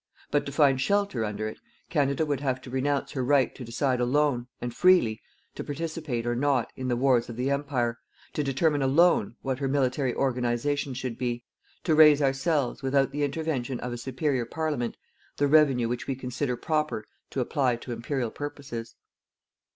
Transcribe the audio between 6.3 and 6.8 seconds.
not,